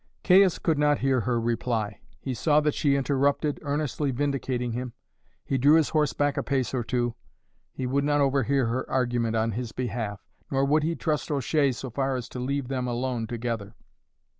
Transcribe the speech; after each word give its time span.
Caius 0.23 0.57
could 0.57 0.79
not 0.79 0.97
hear 1.05 1.19
her 1.21 1.39
reply; 1.39 1.99
he 2.19 2.33
saw 2.33 2.59
that 2.61 2.73
she 2.73 2.95
interrupted, 2.95 3.59
earnestly 3.61 4.09
vindicating 4.09 4.71
him. 4.71 4.93
He 5.45 5.59
drew 5.59 5.75
his 5.75 5.89
horse 5.89 6.11
back 6.11 6.37
a 6.37 6.41
pace 6.41 6.73
or 6.73 6.83
two; 6.83 7.13
he 7.71 7.85
would 7.85 8.03
not 8.03 8.19
overhear 8.19 8.65
her 8.65 8.89
argument 8.89 9.35
on 9.35 9.51
his 9.51 9.71
behalf, 9.71 10.19
nor 10.49 10.65
would 10.65 10.81
he 10.81 10.95
trust 10.95 11.29
O'Shea 11.29 11.71
so 11.71 11.91
far 11.91 12.15
as 12.15 12.27
to 12.29 12.39
leave 12.39 12.67
them 12.67 12.87
alone 12.87 13.27
together. 13.27 13.75